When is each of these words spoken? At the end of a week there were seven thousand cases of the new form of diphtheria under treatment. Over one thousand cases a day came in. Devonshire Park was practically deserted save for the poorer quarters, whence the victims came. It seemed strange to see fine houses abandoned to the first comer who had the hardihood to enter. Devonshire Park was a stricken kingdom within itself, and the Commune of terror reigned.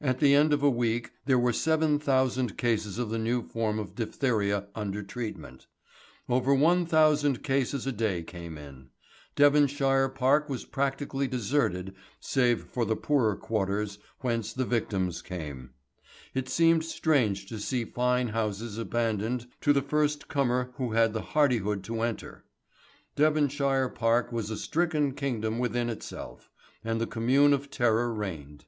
At 0.00 0.20
the 0.20 0.34
end 0.34 0.54
of 0.54 0.62
a 0.62 0.70
week 0.70 1.12
there 1.26 1.38
were 1.38 1.52
seven 1.52 1.98
thousand 1.98 2.56
cases 2.56 2.96
of 2.98 3.10
the 3.10 3.18
new 3.18 3.42
form 3.42 3.78
of 3.78 3.94
diphtheria 3.94 4.68
under 4.74 5.02
treatment. 5.02 5.66
Over 6.26 6.54
one 6.54 6.86
thousand 6.86 7.42
cases 7.42 7.86
a 7.86 7.92
day 7.92 8.22
came 8.22 8.56
in. 8.56 8.88
Devonshire 9.36 10.08
Park 10.08 10.48
was 10.48 10.64
practically 10.64 11.28
deserted 11.28 11.94
save 12.18 12.64
for 12.64 12.86
the 12.86 12.96
poorer 12.96 13.36
quarters, 13.36 13.98
whence 14.20 14.54
the 14.54 14.64
victims 14.64 15.20
came. 15.20 15.74
It 16.32 16.48
seemed 16.48 16.82
strange 16.86 17.44
to 17.48 17.58
see 17.58 17.84
fine 17.84 18.28
houses 18.28 18.78
abandoned 18.78 19.46
to 19.60 19.74
the 19.74 19.82
first 19.82 20.28
comer 20.28 20.72
who 20.76 20.92
had 20.92 21.12
the 21.12 21.20
hardihood 21.36 21.84
to 21.84 22.00
enter. 22.00 22.46
Devonshire 23.14 23.90
Park 23.90 24.32
was 24.32 24.48
a 24.50 24.56
stricken 24.56 25.12
kingdom 25.12 25.58
within 25.58 25.90
itself, 25.90 26.48
and 26.82 26.98
the 26.98 27.06
Commune 27.06 27.52
of 27.52 27.70
terror 27.70 28.10
reigned. 28.10 28.64